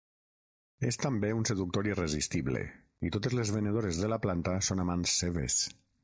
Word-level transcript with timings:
És 0.91 0.95
també 1.01 1.29
un 1.39 1.43
seductor 1.49 1.89
irresistible 1.91 2.61
i 3.09 3.11
totes 3.17 3.35
les 3.41 3.51
venedores 3.57 3.99
de 4.05 4.09
la 4.13 4.19
planta 4.23 4.55
són 4.71 4.81
amants 4.85 5.13
seves. 5.25 5.59